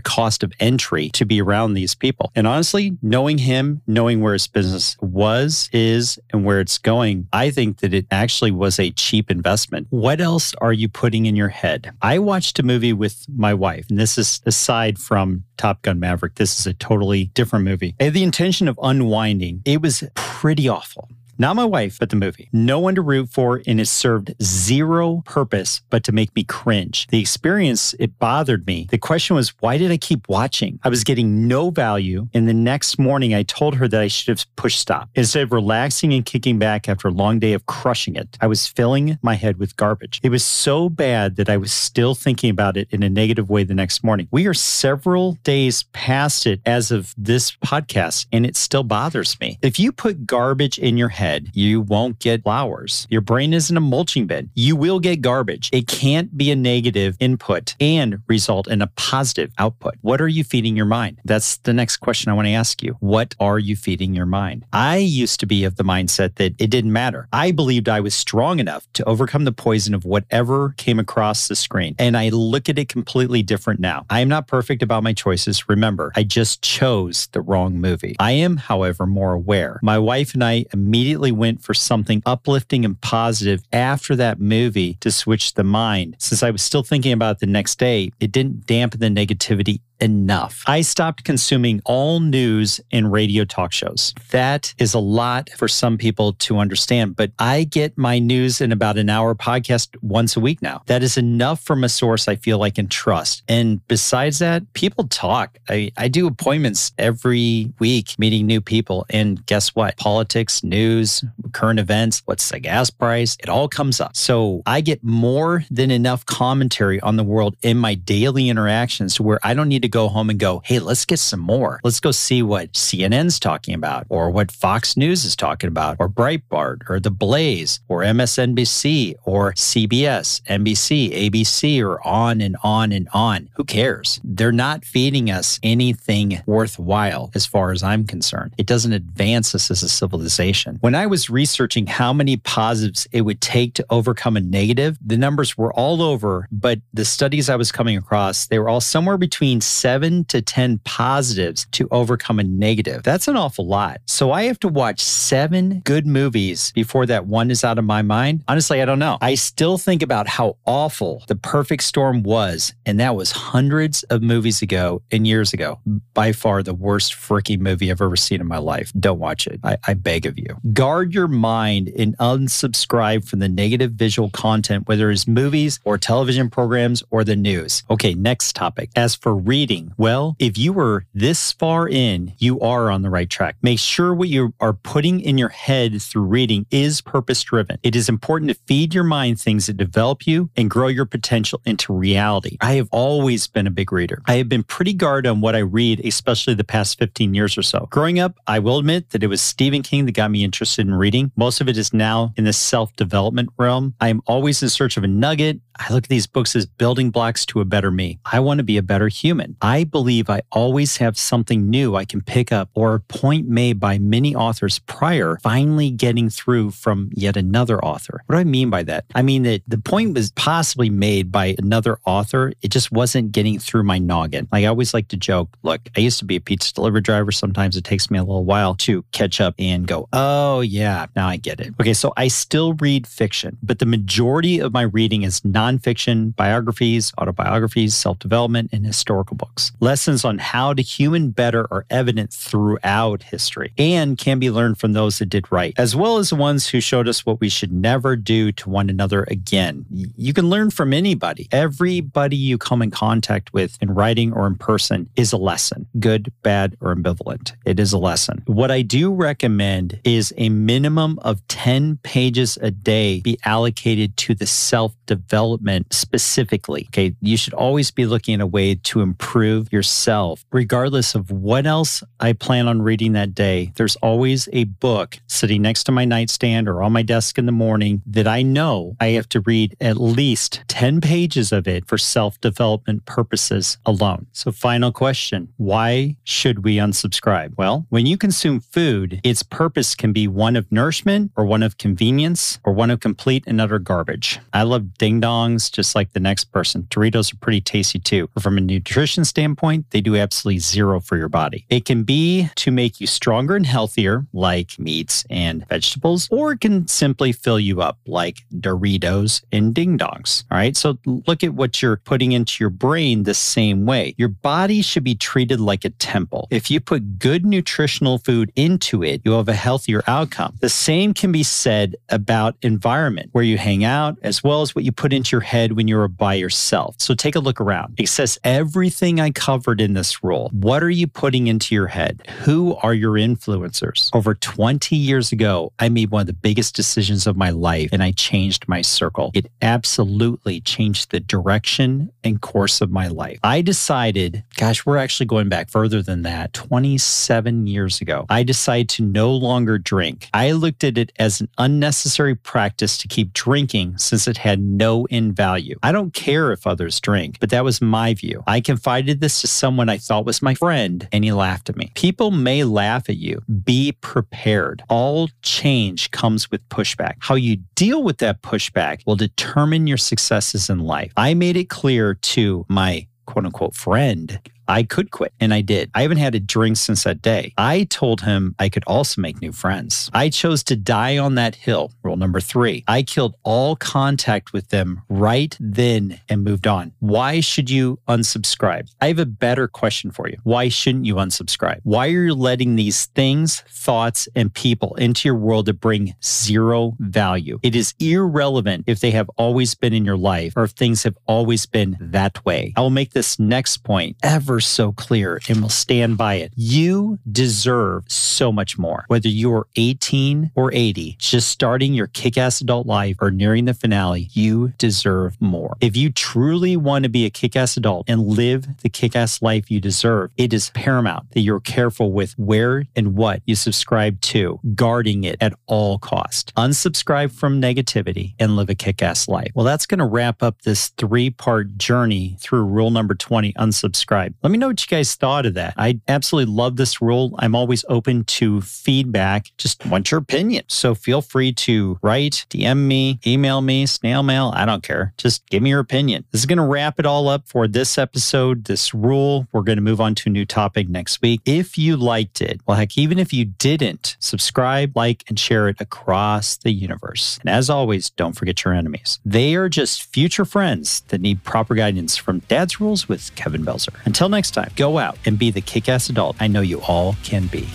cost 0.04 0.42
of 0.42 0.52
entry 0.60 1.08
to 1.10 1.24
be 1.24 1.40
around 1.40 1.74
these 1.74 1.94
people. 1.94 2.30
And 2.34 2.46
honestly, 2.46 2.96
knowing 3.02 3.38
him, 3.38 3.82
knowing 3.86 4.20
where 4.20 4.32
his 4.32 4.46
business 4.46 4.96
was, 5.00 5.68
is, 5.72 6.18
and 6.32 6.44
where 6.44 6.60
it's 6.60 6.78
going, 6.78 7.28
I 7.32 7.50
think 7.50 7.78
that 7.78 7.94
it 7.94 8.06
actually 8.10 8.50
was 8.50 8.78
a 8.78 8.90
cheap 8.90 9.30
investment. 9.30 9.86
What 9.90 10.20
else 10.20 10.54
are 10.60 10.72
you 10.72 10.88
putting 10.88 11.26
in 11.26 11.36
your 11.36 11.48
head? 11.48 11.92
I 12.02 12.18
watched 12.18 12.58
a 12.58 12.62
movie 12.62 12.92
with 12.92 13.26
my 13.34 13.54
wife, 13.54 13.86
and 13.90 13.98
this 13.98 14.18
is 14.18 14.40
aside 14.46 14.98
from 14.98 15.44
Top 15.56 15.82
Gun 15.82 16.00
Maverick. 16.00 16.36
This 16.36 16.58
is 16.58 16.66
a 16.66 16.74
totally 16.74 17.26
different 17.26 17.64
movie. 17.64 17.94
I 18.00 18.04
had 18.04 18.14
the 18.14 18.22
intention 18.22 18.68
of 18.68 18.78
unwinding. 18.82 19.62
It 19.64 19.82
was 19.82 20.04
pretty 20.14 20.68
awful. 20.68 21.08
Not 21.40 21.54
my 21.54 21.64
wife, 21.64 21.98
but 22.00 22.10
the 22.10 22.16
movie. 22.16 22.48
No 22.52 22.80
one 22.80 22.96
to 22.96 23.00
root 23.00 23.30
for, 23.30 23.62
and 23.64 23.80
it 23.80 23.86
served 23.86 24.34
zero 24.42 25.22
purpose 25.24 25.82
but 25.88 26.02
to 26.04 26.12
make 26.12 26.34
me 26.34 26.42
cringe. 26.42 27.06
The 27.08 27.20
experience, 27.20 27.94
it 28.00 28.18
bothered 28.18 28.66
me. 28.66 28.88
The 28.90 28.98
question 28.98 29.36
was, 29.36 29.50
why 29.60 29.78
did 29.78 29.92
I 29.92 29.98
keep 29.98 30.28
watching? 30.28 30.80
I 30.82 30.88
was 30.88 31.04
getting 31.04 31.46
no 31.46 31.70
value. 31.70 32.28
And 32.34 32.48
the 32.48 32.54
next 32.54 32.98
morning, 32.98 33.34
I 33.34 33.44
told 33.44 33.76
her 33.76 33.86
that 33.86 34.00
I 34.00 34.08
should 34.08 34.36
have 34.36 34.56
pushed 34.56 34.80
stop. 34.80 35.10
Instead 35.14 35.44
of 35.44 35.52
relaxing 35.52 36.12
and 36.12 36.24
kicking 36.24 36.58
back 36.58 36.88
after 36.88 37.06
a 37.06 37.12
long 37.12 37.38
day 37.38 37.52
of 37.52 37.66
crushing 37.66 38.16
it, 38.16 38.36
I 38.40 38.48
was 38.48 38.66
filling 38.66 39.16
my 39.22 39.34
head 39.34 39.58
with 39.58 39.76
garbage. 39.76 40.18
It 40.24 40.30
was 40.30 40.44
so 40.44 40.88
bad 40.88 41.36
that 41.36 41.48
I 41.48 41.56
was 41.56 41.72
still 41.72 42.16
thinking 42.16 42.50
about 42.50 42.76
it 42.76 42.88
in 42.90 43.04
a 43.04 43.08
negative 43.08 43.48
way 43.48 43.62
the 43.62 43.74
next 43.74 44.02
morning. 44.02 44.26
We 44.32 44.48
are 44.48 44.54
several 44.54 45.34
days 45.44 45.84
past 45.92 46.48
it 46.48 46.60
as 46.66 46.90
of 46.90 47.14
this 47.16 47.52
podcast, 47.64 48.26
and 48.32 48.44
it 48.44 48.56
still 48.56 48.82
bothers 48.82 49.38
me. 49.40 49.58
If 49.62 49.78
you 49.78 49.92
put 49.92 50.26
garbage 50.26 50.80
in 50.80 50.96
your 50.96 51.10
head, 51.10 51.27
head, 51.28 51.50
you 51.52 51.80
won't 51.80 52.18
get 52.18 52.42
flowers. 52.42 53.06
Your 53.10 53.20
brain 53.20 53.52
isn't 53.52 53.76
a 53.76 53.80
mulching 53.80 54.26
bin. 54.26 54.50
You 54.54 54.76
will 54.76 55.00
get 55.00 55.20
garbage. 55.20 55.68
It 55.72 55.86
can't 55.86 56.36
be 56.36 56.50
a 56.50 56.56
negative 56.56 57.16
input 57.20 57.74
and 57.80 58.20
result 58.26 58.66
in 58.68 58.80
a 58.80 58.86
positive 58.96 59.52
output. 59.58 59.94
What 60.00 60.20
are 60.20 60.28
you 60.28 60.44
feeding 60.44 60.76
your 60.76 60.86
mind? 60.86 61.20
That's 61.24 61.58
the 61.58 61.72
next 61.72 61.98
question 61.98 62.30
I 62.30 62.34
want 62.34 62.46
to 62.46 62.52
ask 62.52 62.82
you. 62.82 62.96
What 63.00 63.34
are 63.40 63.58
you 63.58 63.76
feeding 63.76 64.14
your 64.14 64.26
mind? 64.26 64.64
I 64.72 64.96
used 64.98 65.40
to 65.40 65.46
be 65.46 65.64
of 65.64 65.76
the 65.76 65.84
mindset 65.84 66.36
that 66.36 66.54
it 66.58 66.70
didn't 66.70 66.92
matter. 66.92 67.28
I 67.32 67.52
believed 67.52 67.88
I 67.88 68.00
was 68.00 68.14
strong 68.14 68.58
enough 68.58 68.86
to 68.94 69.04
overcome 69.04 69.44
the 69.44 69.52
poison 69.52 69.94
of 69.94 70.04
whatever 70.04 70.74
came 70.76 70.98
across 70.98 71.48
the 71.48 71.56
screen. 71.56 71.94
And 71.98 72.16
I 72.16 72.30
look 72.30 72.68
at 72.68 72.78
it 72.78 72.88
completely 72.88 73.42
different 73.42 73.80
now. 73.80 74.06
I 74.08 74.20
am 74.20 74.28
not 74.28 74.46
perfect 74.46 74.82
about 74.82 75.02
my 75.02 75.12
choices. 75.12 75.68
Remember, 75.68 76.12
I 76.16 76.22
just 76.22 76.62
chose 76.62 77.28
the 77.32 77.40
wrong 77.40 77.78
movie. 77.78 78.16
I 78.18 78.32
am, 78.32 78.56
however, 78.56 79.06
more 79.06 79.32
aware. 79.32 79.78
My 79.82 79.98
wife 79.98 80.32
and 80.34 80.42
I 80.42 80.64
immediately 80.72 81.17
immediately 81.18 81.38
went 81.38 81.62
for 81.62 81.74
something 81.74 82.22
uplifting 82.24 82.84
and 82.84 83.00
positive 83.00 83.62
after 83.72 84.14
that 84.16 84.40
movie 84.40 84.94
to 85.00 85.10
switch 85.10 85.54
the 85.54 85.64
mind. 85.64 86.14
Since 86.18 86.42
I 86.42 86.50
was 86.50 86.62
still 86.62 86.82
thinking 86.84 87.12
about 87.12 87.36
it 87.36 87.38
the 87.40 87.46
next 87.46 87.78
day, 87.78 88.12
it 88.20 88.30
didn't 88.30 88.66
dampen 88.66 89.00
the 89.00 89.08
negativity 89.08 89.80
enough. 90.00 90.62
I 90.66 90.80
stopped 90.82 91.24
consuming 91.24 91.80
all 91.84 92.20
news 92.20 92.80
and 92.92 93.10
radio 93.12 93.44
talk 93.44 93.72
shows. 93.72 94.14
That 94.30 94.74
is 94.78 94.94
a 94.94 94.98
lot 94.98 95.50
for 95.56 95.68
some 95.68 95.98
people 95.98 96.34
to 96.34 96.58
understand, 96.58 97.16
but 97.16 97.32
I 97.38 97.64
get 97.64 97.96
my 97.98 98.18
news 98.18 98.60
in 98.60 98.72
about 98.72 98.98
an 98.98 99.08
hour 99.10 99.34
podcast 99.34 99.96
once 100.02 100.36
a 100.36 100.40
week 100.40 100.62
now. 100.62 100.82
That 100.86 101.02
is 101.02 101.16
enough 101.16 101.60
from 101.60 101.84
a 101.84 101.88
source 101.88 102.28
I 102.28 102.36
feel 102.36 102.62
I 102.62 102.70
can 102.70 102.88
trust. 102.88 103.42
And 103.48 103.86
besides 103.88 104.38
that, 104.38 104.72
people 104.72 105.08
talk. 105.08 105.58
I, 105.68 105.90
I 105.96 106.08
do 106.08 106.26
appointments 106.26 106.92
every 106.98 107.72
week 107.78 108.18
meeting 108.18 108.46
new 108.46 108.60
people. 108.60 109.06
And 109.10 109.44
guess 109.46 109.74
what? 109.74 109.96
Politics, 109.96 110.62
news, 110.62 111.24
current 111.52 111.78
events, 111.78 112.22
what's 112.24 112.48
the 112.48 112.60
gas 112.60 112.90
price, 112.90 113.36
it 113.40 113.48
all 113.48 113.68
comes 113.68 114.00
up. 114.00 114.16
So 114.16 114.62
I 114.66 114.80
get 114.80 115.02
more 115.02 115.64
than 115.70 115.90
enough 115.90 116.24
commentary 116.26 117.00
on 117.00 117.16
the 117.16 117.24
world 117.24 117.56
in 117.62 117.76
my 117.76 117.94
daily 117.94 118.48
interactions 118.48 119.16
to 119.16 119.22
where 119.22 119.40
I 119.42 119.54
don't 119.54 119.68
need 119.68 119.82
to 119.82 119.87
go 119.88 120.08
home 120.08 120.30
and 120.30 120.38
go, 120.38 120.62
hey, 120.64 120.78
let's 120.78 121.04
get 121.04 121.18
some 121.18 121.40
more. 121.40 121.80
Let's 121.84 122.00
go 122.00 122.10
see 122.10 122.42
what 122.42 122.72
CNN's 122.72 123.38
talking 123.38 123.74
about 123.74 124.06
or 124.08 124.30
what 124.30 124.50
Fox 124.52 124.96
News 124.96 125.24
is 125.24 125.36
talking 125.36 125.68
about 125.68 125.96
or 125.98 126.08
Breitbart 126.08 126.88
or 126.88 127.00
The 127.00 127.10
Blaze 127.10 127.80
or 127.88 128.02
MSNBC 128.02 129.14
or 129.24 129.52
CBS, 129.52 130.42
NBC, 130.42 131.30
ABC, 131.30 131.82
or 131.82 132.06
on 132.06 132.40
and 132.40 132.56
on 132.62 132.92
and 132.92 133.08
on. 133.12 133.48
Who 133.54 133.64
cares? 133.64 134.20
They're 134.24 134.52
not 134.52 134.84
feeding 134.84 135.30
us 135.30 135.58
anything 135.62 136.42
worthwhile 136.46 137.30
as 137.34 137.46
far 137.46 137.72
as 137.72 137.82
I'm 137.82 138.06
concerned. 138.06 138.54
It 138.58 138.66
doesn't 138.66 138.92
advance 138.92 139.54
us 139.54 139.70
as 139.70 139.82
a 139.82 139.88
civilization. 139.88 140.78
When 140.80 140.94
I 140.94 141.06
was 141.06 141.30
researching 141.30 141.86
how 141.86 142.12
many 142.12 142.36
positives 142.36 143.06
it 143.12 143.22
would 143.22 143.40
take 143.40 143.74
to 143.74 143.86
overcome 143.90 144.36
a 144.36 144.40
negative, 144.40 144.98
the 145.04 145.16
numbers 145.16 145.56
were 145.56 145.72
all 145.72 146.02
over, 146.02 146.48
but 146.50 146.80
the 146.92 147.04
studies 147.04 147.48
I 147.48 147.56
was 147.56 147.72
coming 147.72 147.96
across, 147.96 148.46
they 148.46 148.58
were 148.58 148.68
all 148.68 148.80
somewhere 148.80 149.16
between 149.16 149.60
seven 149.78 150.24
to 150.26 150.42
10 150.42 150.78
positives 150.84 151.66
to 151.72 151.88
overcome 151.90 152.38
a 152.38 152.44
negative. 152.44 153.02
That's 153.02 153.28
an 153.28 153.36
awful 153.36 153.66
lot. 153.66 154.00
So 154.06 154.32
I 154.32 154.44
have 154.44 154.58
to 154.60 154.68
watch 154.68 155.00
seven 155.00 155.80
good 155.80 156.06
movies 156.06 156.72
before 156.72 157.06
that 157.06 157.26
one 157.26 157.50
is 157.50 157.64
out 157.64 157.78
of 157.78 157.84
my 157.84 158.02
mind. 158.02 158.44
Honestly, 158.48 158.82
I 158.82 158.84
don't 158.84 158.98
know. 158.98 159.18
I 159.20 159.34
still 159.34 159.78
think 159.78 160.02
about 160.02 160.26
how 160.26 160.56
awful 160.66 161.22
the 161.28 161.36
perfect 161.36 161.82
storm 161.84 162.22
was. 162.22 162.74
And 162.84 162.98
that 163.00 163.14
was 163.14 163.30
hundreds 163.30 164.02
of 164.04 164.22
movies 164.22 164.62
ago 164.62 165.02
and 165.12 165.26
years 165.26 165.52
ago. 165.52 165.80
By 166.14 166.32
far 166.32 166.62
the 166.62 166.74
worst 166.74 167.14
freaking 167.14 167.60
movie 167.60 167.90
I've 167.90 168.02
ever 168.02 168.16
seen 168.16 168.40
in 168.40 168.48
my 168.48 168.58
life. 168.58 168.92
Don't 168.98 169.18
watch 169.20 169.46
it. 169.46 169.60
I, 169.62 169.76
I 169.86 169.94
beg 169.94 170.26
of 170.26 170.38
you. 170.38 170.56
Guard 170.72 171.14
your 171.14 171.28
mind 171.28 171.88
and 171.88 172.16
unsubscribe 172.18 173.28
from 173.28 173.38
the 173.38 173.48
negative 173.48 173.92
visual 173.92 174.30
content, 174.30 174.88
whether 174.88 175.10
it's 175.10 175.28
movies 175.28 175.78
or 175.84 175.98
television 175.98 176.50
programs 176.50 177.02
or 177.10 177.24
the 177.24 177.36
news. 177.36 177.82
Okay, 177.90 178.14
next 178.14 178.54
topic. 178.56 178.90
As 178.96 179.14
for 179.14 179.34
reading, 179.34 179.67
well, 179.96 180.36
if 180.38 180.56
you 180.56 180.72
were 180.72 181.04
this 181.14 181.52
far 181.52 181.88
in, 181.88 182.32
you 182.38 182.60
are 182.60 182.90
on 182.90 183.02
the 183.02 183.10
right 183.10 183.28
track. 183.28 183.56
Make 183.62 183.78
sure 183.78 184.14
what 184.14 184.28
you 184.28 184.54
are 184.60 184.72
putting 184.72 185.20
in 185.20 185.38
your 185.38 185.48
head 185.50 186.00
through 186.00 186.22
reading 186.22 186.66
is 186.70 187.00
purpose 187.00 187.42
driven. 187.42 187.78
It 187.82 187.94
is 187.94 188.08
important 188.08 188.50
to 188.50 188.58
feed 188.66 188.94
your 188.94 189.04
mind 189.04 189.40
things 189.40 189.66
that 189.66 189.76
develop 189.76 190.26
you 190.26 190.50
and 190.56 190.70
grow 190.70 190.88
your 190.88 191.04
potential 191.04 191.60
into 191.64 191.92
reality. 191.92 192.56
I 192.60 192.74
have 192.74 192.88
always 192.92 193.46
been 193.46 193.66
a 193.66 193.70
big 193.70 193.92
reader. 193.92 194.22
I 194.26 194.34
have 194.34 194.48
been 194.48 194.62
pretty 194.62 194.94
guarded 194.94 195.28
on 195.28 195.40
what 195.40 195.54
I 195.54 195.60
read, 195.60 196.00
especially 196.04 196.54
the 196.54 196.64
past 196.64 196.98
15 196.98 197.34
years 197.34 197.58
or 197.58 197.62
so. 197.62 197.88
Growing 197.90 198.18
up, 198.18 198.36
I 198.46 198.58
will 198.58 198.78
admit 198.78 199.10
that 199.10 199.22
it 199.22 199.26
was 199.26 199.42
Stephen 199.42 199.82
King 199.82 200.06
that 200.06 200.12
got 200.12 200.30
me 200.30 200.44
interested 200.44 200.86
in 200.86 200.94
reading. 200.94 201.30
Most 201.36 201.60
of 201.60 201.68
it 201.68 201.76
is 201.76 201.92
now 201.92 202.32
in 202.36 202.44
the 202.44 202.52
self 202.52 202.94
development 202.96 203.50
realm. 203.58 203.94
I 204.00 204.08
am 204.08 204.22
always 204.26 204.62
in 204.62 204.68
search 204.68 204.96
of 204.96 205.04
a 205.04 205.08
nugget. 205.08 205.60
I 205.78 205.92
look 205.92 206.04
at 206.04 206.10
these 206.10 206.26
books 206.26 206.56
as 206.56 206.66
building 206.66 207.10
blocks 207.10 207.46
to 207.46 207.60
a 207.60 207.64
better 207.64 207.90
me. 207.90 208.18
I 208.24 208.40
want 208.40 208.58
to 208.58 208.64
be 208.64 208.76
a 208.76 208.82
better 208.82 209.08
human. 209.08 209.56
I 209.62 209.84
believe 209.84 210.28
I 210.28 210.42
always 210.50 210.96
have 210.98 211.16
something 211.16 211.70
new 211.70 211.96
I 211.96 212.04
can 212.04 212.20
pick 212.20 212.52
up 212.52 212.70
or 212.74 212.94
a 212.94 213.00
point 213.00 213.48
made 213.48 213.80
by 213.80 213.98
many 213.98 214.34
authors 214.34 214.78
prior 214.80 215.38
finally 215.42 215.90
getting 215.90 216.30
through 216.30 216.72
from 216.72 217.10
yet 217.12 217.36
another 217.36 217.82
author. 217.84 218.22
What 218.26 218.36
do 218.36 218.40
I 218.40 218.44
mean 218.44 218.70
by 218.70 218.82
that? 218.84 219.04
I 219.14 219.22
mean 219.22 219.42
that 219.44 219.62
the 219.66 219.78
point 219.78 220.14
was 220.14 220.30
possibly 220.32 220.90
made 220.90 221.30
by 221.30 221.56
another 221.58 221.98
author. 222.04 222.52
It 222.62 222.70
just 222.70 222.92
wasn't 222.92 223.32
getting 223.32 223.58
through 223.58 223.84
my 223.84 223.98
noggin. 223.98 224.48
Like 224.50 224.64
I 224.64 224.66
always 224.66 224.94
like 224.94 225.08
to 225.08 225.16
joke, 225.16 225.56
look, 225.62 225.80
I 225.96 226.00
used 226.00 226.18
to 226.18 226.24
be 226.24 226.36
a 226.36 226.40
pizza 226.40 226.72
delivery 226.72 227.00
driver. 227.00 227.32
Sometimes 227.32 227.76
it 227.76 227.84
takes 227.84 228.10
me 228.10 228.18
a 228.18 228.22
little 228.22 228.44
while 228.44 228.74
to 228.76 229.04
catch 229.12 229.40
up 229.40 229.54
and 229.58 229.86
go, 229.86 230.08
oh, 230.12 230.60
yeah, 230.60 231.06
now 231.16 231.28
I 231.28 231.36
get 231.36 231.60
it. 231.60 231.74
Okay, 231.80 231.94
so 231.94 232.12
I 232.16 232.28
still 232.28 232.74
read 232.74 233.06
fiction, 233.06 233.58
but 233.62 233.78
the 233.78 233.86
majority 233.86 234.60
of 234.60 234.72
my 234.72 234.82
reading 234.82 235.22
is 235.22 235.44
nonfiction, 235.68 236.34
biographies, 236.34 237.12
autobiographies, 237.18 237.94
self 237.94 238.18
development, 238.18 238.70
and 238.72 238.86
historical 238.86 239.36
books. 239.36 239.72
Lessons 239.80 240.24
on 240.24 240.38
how 240.38 240.74
to 240.74 240.82
human 240.82 241.30
better 241.30 241.66
are 241.70 241.84
evident 241.90 242.32
throughout 242.32 243.22
history 243.22 243.72
and 243.78 244.18
can 244.18 244.38
be 244.38 244.50
learned 244.50 244.78
from 244.78 244.92
those 244.92 245.18
that 245.18 245.26
did 245.26 245.50
right, 245.50 245.74
as 245.76 245.94
well 245.94 246.18
as 246.18 246.30
the 246.30 246.36
ones 246.36 246.68
who 246.68 246.80
showed 246.80 247.08
us 247.08 247.26
what 247.26 247.40
we 247.40 247.48
should 247.48 247.72
never 247.72 248.16
do 248.16 248.52
to 248.52 248.70
one 248.70 248.90
another 248.90 249.24
again. 249.28 249.84
You 249.90 250.32
can 250.32 250.48
learn 250.48 250.70
from 250.70 250.92
anybody. 250.92 251.48
Everybody 251.52 252.36
you 252.36 252.58
come 252.58 252.82
in 252.82 252.90
contact 252.90 253.52
with 253.52 253.78
in 253.80 253.94
writing 253.94 254.32
or 254.32 254.46
in 254.46 254.56
person 254.56 255.08
is 255.16 255.32
a 255.32 255.36
lesson, 255.36 255.86
good, 255.98 256.32
bad, 256.42 256.76
or 256.80 256.94
ambivalent. 256.94 257.52
It 257.64 257.78
is 257.80 257.92
a 257.92 257.98
lesson. 257.98 258.42
What 258.46 258.70
I 258.70 258.82
do 258.82 259.12
recommend 259.12 260.00
is 260.04 260.32
a 260.36 260.48
minimum 260.48 261.18
of 261.20 261.46
10 261.48 261.98
pages 262.02 262.58
a 262.60 262.70
day 262.70 263.20
be 263.20 263.38
allocated 263.44 264.16
to 264.18 264.34
the 264.34 264.46
self 264.46 264.94
development 265.06 265.57
specifically. 265.90 266.86
Okay. 266.88 267.14
You 267.20 267.36
should 267.36 267.54
always 267.54 267.90
be 267.90 268.06
looking 268.06 268.34
at 268.34 268.40
a 268.40 268.46
way 268.46 268.74
to 268.74 269.00
improve 269.00 269.72
yourself, 269.72 270.44
regardless 270.52 271.14
of 271.14 271.30
what 271.30 271.66
else 271.66 272.02
I 272.20 272.32
plan 272.32 272.68
on 272.68 272.82
reading 272.82 273.12
that 273.12 273.34
day. 273.34 273.72
There's 273.76 273.96
always 273.96 274.48
a 274.52 274.64
book 274.64 275.18
sitting 275.26 275.62
next 275.62 275.84
to 275.84 275.92
my 275.92 276.04
nightstand 276.04 276.68
or 276.68 276.82
on 276.82 276.92
my 276.92 277.02
desk 277.02 277.38
in 277.38 277.46
the 277.46 277.52
morning 277.52 278.02
that 278.06 278.26
I 278.26 278.42
know 278.42 278.96
I 279.00 279.08
have 279.08 279.28
to 279.30 279.40
read 279.40 279.76
at 279.80 279.96
least 279.96 280.62
10 280.68 281.00
pages 281.00 281.52
of 281.52 281.66
it 281.68 281.86
for 281.86 281.98
self 281.98 282.40
development 282.40 283.04
purposes 283.04 283.78
alone. 283.86 284.26
So, 284.32 284.52
final 284.52 284.92
question 284.92 285.48
why 285.56 286.16
should 286.24 286.64
we 286.64 286.76
unsubscribe? 286.76 287.56
Well, 287.56 287.86
when 287.88 288.06
you 288.06 288.16
consume 288.16 288.60
food, 288.60 289.20
its 289.24 289.42
purpose 289.42 289.94
can 289.94 290.12
be 290.12 290.28
one 290.28 290.56
of 290.56 290.70
nourishment 290.70 291.32
or 291.36 291.44
one 291.44 291.62
of 291.62 291.78
convenience 291.78 292.58
or 292.64 292.72
one 292.72 292.90
of 292.90 293.00
complete 293.00 293.44
and 293.46 293.60
utter 293.60 293.78
garbage. 293.78 294.38
I 294.52 294.62
love 294.62 294.98
ding 294.98 295.20
dongs 295.48 295.70
just 295.70 295.94
like 295.94 296.12
the 296.12 296.20
next 296.20 296.44
person. 296.44 296.86
Doritos 296.90 297.32
are 297.32 297.36
pretty 297.36 297.60
tasty 297.60 297.98
too. 297.98 298.28
From 298.38 298.58
a 298.58 298.60
nutrition 298.60 299.24
standpoint, 299.24 299.86
they 299.90 300.00
do 300.00 300.16
absolutely 300.16 300.58
zero 300.58 301.00
for 301.00 301.16
your 301.16 301.28
body. 301.28 301.64
It 301.68 301.84
can 301.84 302.02
be 302.02 302.48
to 302.56 302.70
make 302.70 303.00
you 303.00 303.06
stronger 303.06 303.56
and 303.56 303.66
healthier, 303.66 304.26
like 304.32 304.78
meats 304.78 305.24
and 305.30 305.66
vegetables, 305.68 306.28
or 306.30 306.52
it 306.52 306.60
can 306.60 306.86
simply 306.88 307.32
fill 307.32 307.60
you 307.60 307.80
up, 307.80 307.98
like 308.06 308.38
Doritos 308.54 309.42
and 309.52 309.74
ding 309.74 309.98
dongs. 309.98 310.44
All 310.50 310.58
right. 310.58 310.76
So 310.76 310.98
look 311.04 311.42
at 311.44 311.54
what 311.54 311.82
you're 311.82 311.96
putting 311.96 312.32
into 312.32 312.62
your 312.62 312.70
brain 312.70 313.24
the 313.24 313.34
same 313.34 313.86
way. 313.86 314.14
Your 314.16 314.28
body 314.28 314.82
should 314.82 315.04
be 315.04 315.14
treated 315.14 315.60
like 315.60 315.84
a 315.84 315.90
temple. 315.90 316.48
If 316.50 316.70
you 316.70 316.80
put 316.80 317.18
good 317.18 317.44
nutritional 317.44 318.18
food 318.18 318.52
into 318.56 319.02
it, 319.02 319.22
you'll 319.24 319.38
have 319.38 319.48
a 319.48 319.54
healthier 319.54 320.02
outcome. 320.06 320.56
The 320.60 320.68
same 320.68 321.14
can 321.14 321.32
be 321.32 321.42
said 321.42 321.96
about 322.08 322.56
environment 322.62 323.30
where 323.32 323.44
you 323.44 323.58
hang 323.58 323.84
out, 323.84 324.16
as 324.22 324.42
well 324.42 324.62
as 324.62 324.74
what 324.74 324.84
you 324.84 324.92
put 324.92 325.12
into 325.12 325.34
your 325.34 325.37
head 325.40 325.72
when 325.72 325.88
you're 325.88 326.08
by 326.08 326.34
yourself. 326.34 326.96
So 326.98 327.14
take 327.14 327.36
a 327.36 327.40
look 327.40 327.60
around. 327.60 327.94
It 327.98 328.08
says 328.08 328.38
everything 328.44 329.20
I 329.20 329.30
covered 329.30 329.80
in 329.80 329.94
this 329.94 330.22
role. 330.22 330.50
What 330.52 330.82
are 330.82 330.90
you 330.90 331.06
putting 331.06 331.46
into 331.46 331.74
your 331.74 331.86
head? 331.86 332.22
Who 332.40 332.76
are 332.76 332.94
your 332.94 333.14
influencers? 333.14 334.10
Over 334.12 334.34
20 334.34 334.96
years 334.96 335.32
ago, 335.32 335.72
I 335.78 335.88
made 335.88 336.10
one 336.10 336.22
of 336.22 336.26
the 336.26 336.32
biggest 336.32 336.74
decisions 336.74 337.26
of 337.26 337.36
my 337.36 337.50
life 337.50 337.90
and 337.92 338.02
I 338.02 338.12
changed 338.12 338.68
my 338.68 338.82
circle. 338.82 339.30
It 339.34 339.50
absolutely 339.62 340.60
changed 340.60 341.10
the 341.10 341.20
direction 341.20 342.10
and 342.24 342.40
course 342.40 342.80
of 342.80 342.90
my 342.90 343.08
life. 343.08 343.38
I 343.42 343.62
decided, 343.62 344.42
gosh, 344.58 344.84
we're 344.84 344.96
actually 344.96 345.26
going 345.26 345.48
back 345.48 345.70
further 345.70 346.02
than 346.02 346.22
that, 346.22 346.52
27 346.52 347.66
years 347.68 348.00
ago. 348.00 348.26
I 348.28 348.42
decided 348.42 348.88
to 348.90 349.04
no 349.04 349.30
longer 349.30 349.78
drink. 349.78 350.28
I 350.34 350.50
looked 350.50 350.82
at 350.82 350.98
it 350.98 351.12
as 351.18 351.40
an 351.40 351.48
unnecessary 351.58 352.34
practice 352.34 352.98
to 352.98 353.08
keep 353.08 353.32
drinking 353.32 353.98
since 353.98 354.26
it 354.26 354.36
had 354.36 354.60
no 354.60 355.06
end 355.10 355.36
value. 355.36 355.76
I 355.82 355.92
don't 355.92 356.12
care 356.12 356.50
if 356.52 356.66
others 356.66 356.98
drink, 357.00 357.38
but 357.38 357.50
that 357.50 357.64
was 357.64 357.80
my 357.80 358.14
view. 358.14 358.42
I 358.48 358.60
confided 358.60 359.20
this 359.20 359.40
to 359.42 359.46
someone 359.46 359.88
I 359.88 359.98
thought 359.98 360.26
was 360.26 360.42
my 360.42 360.54
friend 360.54 361.08
and 361.12 361.24
he 361.24 361.32
laughed 361.32 361.70
at 361.70 361.76
me. 361.76 361.92
People 361.94 362.32
may 362.32 362.64
laugh 362.64 363.08
at 363.08 363.16
you. 363.16 363.42
Be 363.64 363.92
prepared. 363.92 364.82
All 364.88 365.28
change 365.42 366.10
comes 366.10 366.50
with 366.50 366.68
pushback. 366.68 367.14
How 367.20 367.36
you 367.36 367.58
deal 367.76 368.02
with 368.02 368.18
that 368.18 368.42
pushback 368.42 369.02
will 369.06 369.16
determine 369.16 369.86
your 369.86 369.98
successes 369.98 370.68
in 370.68 370.80
life. 370.80 371.12
I 371.16 371.34
made 371.34 371.56
it 371.56 371.68
clear 371.68 372.14
to 372.14 372.66
my 372.68 373.06
quote 373.28 373.44
unquote 373.44 373.74
friend 373.76 374.40
I 374.68 374.82
could 374.82 375.10
quit. 375.10 375.32
And 375.40 375.54
I 375.54 375.62
did. 375.62 375.90
I 375.94 376.02
haven't 376.02 376.18
had 376.18 376.34
a 376.34 376.40
drink 376.40 376.76
since 376.76 377.04
that 377.04 377.22
day. 377.22 377.54
I 377.56 377.84
told 377.84 378.20
him 378.20 378.54
I 378.58 378.68
could 378.68 378.84
also 378.86 379.20
make 379.20 379.40
new 379.40 379.52
friends. 379.52 380.10
I 380.12 380.28
chose 380.28 380.62
to 380.64 380.76
die 380.76 381.18
on 381.18 381.34
that 381.36 381.54
hill. 381.54 381.92
Rule 382.02 382.16
number 382.16 382.40
three 382.40 382.84
I 382.86 383.02
killed 383.02 383.36
all 383.42 383.76
contact 383.76 384.52
with 384.52 384.68
them 384.68 385.02
right 385.08 385.56
then 385.58 386.20
and 386.28 386.44
moved 386.44 386.66
on. 386.66 386.92
Why 387.00 387.40
should 387.40 387.70
you 387.70 387.98
unsubscribe? 388.08 388.92
I 389.00 389.08
have 389.08 389.18
a 389.18 389.26
better 389.26 389.68
question 389.68 390.10
for 390.10 390.28
you. 390.28 390.36
Why 390.44 390.68
shouldn't 390.68 391.06
you 391.06 391.16
unsubscribe? 391.16 391.80
Why 391.84 392.08
are 392.08 392.24
you 392.24 392.34
letting 392.34 392.76
these 392.76 393.06
things, 393.06 393.60
thoughts, 393.68 394.28
and 394.34 394.52
people 394.52 394.94
into 394.96 395.28
your 395.28 395.36
world 395.36 395.66
that 395.66 395.80
bring 395.80 396.14
zero 396.22 396.94
value? 396.98 397.58
It 397.62 397.74
is 397.74 397.94
irrelevant 397.98 398.84
if 398.86 399.00
they 399.00 399.12
have 399.12 399.30
always 399.36 399.74
been 399.74 399.94
in 399.94 400.04
your 400.04 400.16
life 400.16 400.54
or 400.56 400.64
if 400.64 400.72
things 400.72 401.02
have 401.04 401.16
always 401.26 401.66
been 401.66 401.96
that 402.00 402.44
way. 402.44 402.72
I 402.76 402.80
will 402.80 402.90
make 402.90 403.12
this 403.12 403.38
next 403.38 403.78
point 403.78 404.16
ever 404.22 404.57
ever 404.58 404.62
so 404.62 404.90
clear 404.90 405.40
and 405.48 405.62
will 405.62 405.68
stand 405.68 406.18
by 406.18 406.34
it. 406.34 406.52
You 406.56 407.20
deserve 407.30 408.02
so 408.08 408.50
much 408.50 408.76
more. 408.76 409.04
Whether 409.06 409.28
you're 409.28 409.66
18 409.76 410.50
or 410.56 410.72
80, 410.72 411.14
just 411.20 411.48
starting 411.48 411.94
your 411.94 412.08
kick 412.08 412.36
ass 412.36 412.60
adult 412.60 412.88
life 412.88 413.16
or 413.20 413.30
nearing 413.30 413.66
the 413.66 413.74
finale, 413.74 414.28
you 414.32 414.72
deserve 414.76 415.40
more. 415.40 415.76
If 415.80 415.96
you 415.96 416.10
truly 416.10 416.76
want 416.76 417.04
to 417.04 417.08
be 417.08 417.24
a 417.24 417.30
kick 417.30 417.54
ass 417.54 417.76
adult 417.76 418.10
and 418.10 418.20
live 418.20 418.66
the 418.78 418.88
kick 418.88 419.14
ass 419.14 419.40
life 419.40 419.70
you 419.70 419.80
deserve, 419.80 420.32
it 420.36 420.52
is 420.52 420.70
paramount 420.70 421.30
that 421.34 421.40
you're 421.42 421.60
careful 421.60 422.10
with 422.10 422.36
where 422.36 422.84
and 422.96 423.14
what 423.14 423.42
you 423.46 423.54
subscribe 423.54 424.20
to, 424.22 424.58
guarding 424.74 425.22
it 425.22 425.36
at 425.40 425.54
all 425.66 425.98
cost. 425.98 426.52
Unsubscribe 426.56 427.30
from 427.30 427.62
negativity 427.62 428.34
and 428.40 428.56
live 428.56 428.70
a 428.70 428.74
kick 428.74 429.04
ass 429.04 429.28
life. 429.28 429.52
Well, 429.54 429.64
that's 429.64 429.86
going 429.86 430.00
to 430.00 430.04
wrap 430.04 430.42
up 430.42 430.62
this 430.62 430.88
three 430.88 431.30
part 431.30 431.78
journey 431.78 432.36
through 432.40 432.64
rule 432.64 432.90
number 432.90 433.14
20 433.14 433.52
unsubscribe. 433.68 434.34
Let 434.42 434.47
me 434.50 434.58
know 434.58 434.68
what 434.68 434.80
you 434.82 434.88
guys 434.88 435.14
thought 435.14 435.46
of 435.46 435.54
that. 435.54 435.74
I 435.76 436.00
absolutely 436.08 436.52
love 436.54 436.76
this 436.76 437.00
rule. 437.00 437.34
I'm 437.38 437.54
always 437.54 437.84
open 437.88 438.24
to 438.24 438.60
feedback. 438.60 439.50
Just 439.58 439.84
want 439.86 440.10
your 440.10 440.18
opinion. 440.18 440.64
So 440.68 440.94
feel 440.94 441.22
free 441.22 441.52
to 441.52 441.98
write, 442.02 442.46
DM 442.50 442.86
me, 442.86 443.20
email 443.26 443.60
me, 443.60 443.86
snail 443.86 444.22
mail. 444.22 444.52
I 444.54 444.64
don't 444.64 444.82
care. 444.82 445.12
Just 445.18 445.46
give 445.48 445.62
me 445.62 445.70
your 445.70 445.80
opinion. 445.80 446.24
This 446.30 446.42
is 446.42 446.46
going 446.46 446.58
to 446.58 446.64
wrap 446.64 446.98
it 446.98 447.06
all 447.06 447.28
up 447.28 447.48
for 447.48 447.66
this 447.66 447.98
episode, 447.98 448.64
this 448.64 448.94
rule. 448.94 449.46
We're 449.52 449.62
going 449.62 449.76
to 449.76 449.82
move 449.82 450.00
on 450.00 450.14
to 450.16 450.28
a 450.28 450.32
new 450.32 450.44
topic 450.44 450.88
next 450.88 451.20
week. 451.22 451.40
If 451.44 451.78
you 451.78 451.96
liked 451.96 452.40
it, 452.40 452.60
well, 452.66 452.76
heck, 452.76 452.96
even 452.96 453.18
if 453.18 453.32
you 453.32 453.44
didn't, 453.44 454.16
subscribe, 454.20 454.96
like, 454.96 455.24
and 455.28 455.38
share 455.38 455.68
it 455.68 455.80
across 455.80 456.56
the 456.56 456.72
universe. 456.72 457.38
And 457.40 457.50
as 457.50 457.70
always, 457.70 458.10
don't 458.10 458.34
forget 458.34 458.64
your 458.64 458.74
enemies. 458.74 459.18
They 459.24 459.54
are 459.54 459.68
just 459.68 460.02
future 460.02 460.44
friends 460.44 461.02
that 461.08 461.20
need 461.20 461.44
proper 461.44 461.74
guidance 461.74 462.16
from 462.16 462.40
Dad's 462.40 462.80
Rules 462.80 463.08
with 463.08 463.34
Kevin 463.34 463.64
Belzer. 463.64 463.94
Until 464.04 464.28
next 464.38 464.52
time, 464.52 464.70
go 464.76 464.98
out 464.98 465.18
and 465.26 465.36
be 465.36 465.50
the 465.50 465.60
kick 465.60 465.88
ass 465.88 466.08
adult 466.08 466.36
I 466.38 466.46
know 466.46 466.60
you 466.60 466.80
all 466.82 467.16
can 467.24 467.48
be. 467.48 467.66